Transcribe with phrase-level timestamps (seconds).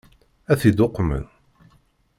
[0.51, 1.23] Ad t-id-uqmen?